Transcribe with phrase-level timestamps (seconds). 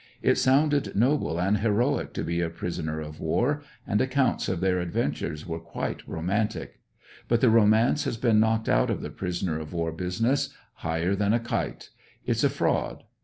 [0.23, 4.79] It sounded noble and heroic to be a prisoner of war, and accounts of their
[4.79, 6.79] adventures were quite roman tic;
[7.27, 11.33] but the romance has been knocked out of the prisoner of war business, hi.^her than
[11.33, 11.91] a kite.
[12.25, 13.03] It's a fraud.